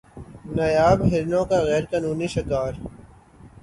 نایاب 0.55 0.99
ہرنوں 1.11 1.45
کا 1.49 1.57
غیر 1.67 1.83
قانونی 1.91 2.27
شکار 2.35 2.71